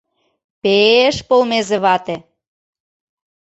Пе-еш 0.61 1.17
полмезе 1.29 1.77
вате. 1.83 2.15